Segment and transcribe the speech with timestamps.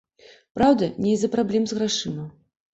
[0.59, 2.29] Праўда, не з-за праблем з грашыма.